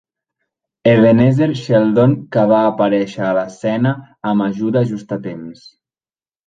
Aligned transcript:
Ebenezer 0.93 1.49
Sheldon, 1.59 2.17
que 2.37 2.47
va 2.55 2.63
aparèixer 2.71 3.23
a 3.29 3.37
l'escena 3.41 3.95
amb 4.33 4.51
ajuda 4.51 4.87
just 4.95 5.19
a 5.21 5.25
temps. 5.29 5.67